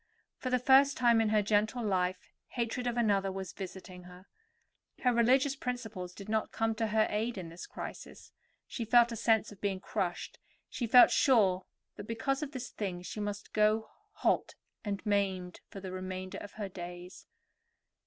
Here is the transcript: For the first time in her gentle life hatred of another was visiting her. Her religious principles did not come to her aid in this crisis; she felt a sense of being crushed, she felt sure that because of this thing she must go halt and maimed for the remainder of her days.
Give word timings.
For 0.39 0.49
the 0.49 0.57
first 0.57 0.97
time 0.97 1.21
in 1.21 1.29
her 1.29 1.43
gentle 1.43 1.85
life 1.85 2.31
hatred 2.53 2.87
of 2.87 2.97
another 2.97 3.31
was 3.31 3.53
visiting 3.53 4.05
her. 4.05 4.25
Her 5.03 5.13
religious 5.13 5.55
principles 5.55 6.11
did 6.15 6.27
not 6.27 6.51
come 6.51 6.73
to 6.73 6.87
her 6.87 7.05
aid 7.11 7.37
in 7.37 7.49
this 7.49 7.67
crisis; 7.67 8.31
she 8.65 8.83
felt 8.83 9.11
a 9.11 9.15
sense 9.15 9.51
of 9.51 9.61
being 9.61 9.79
crushed, 9.79 10.39
she 10.67 10.87
felt 10.87 11.11
sure 11.11 11.67
that 11.97 12.07
because 12.07 12.41
of 12.41 12.51
this 12.51 12.71
thing 12.71 13.03
she 13.03 13.19
must 13.19 13.53
go 13.53 13.91
halt 14.13 14.55
and 14.83 15.05
maimed 15.05 15.61
for 15.69 15.79
the 15.79 15.91
remainder 15.91 16.39
of 16.39 16.53
her 16.53 16.67
days. 16.67 17.27